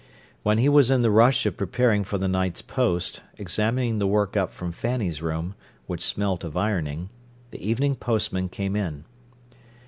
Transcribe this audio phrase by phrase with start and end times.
[0.41, 4.35] When he was in the rush of preparing for the night's post, examining the work
[4.35, 5.53] up from Fanny's room,
[5.85, 7.09] which smelt of ironing,
[7.51, 9.05] the evening postman came in.